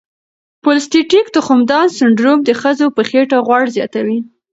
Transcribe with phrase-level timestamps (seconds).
[0.61, 4.19] پولی سیسټیک تخمدان سنډروم د ښځو په خېټه غوړ زیاتوي.